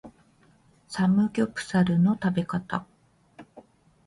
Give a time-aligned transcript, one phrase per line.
[0.87, 2.87] サムギョプサルの食べ方